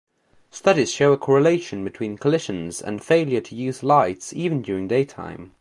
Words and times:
Studies 0.49 0.91
show 0.91 1.13
a 1.13 1.17
correlation 1.19 1.83
between 1.83 2.17
collisions 2.17 2.81
and 2.81 3.03
failure 3.03 3.39
to 3.41 3.53
use 3.55 3.83
lights 3.83 4.33
even 4.33 4.63
during 4.63 4.87
daytime. 4.87 5.49